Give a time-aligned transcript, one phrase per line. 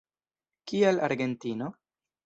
[0.71, 1.73] Kial Argentino?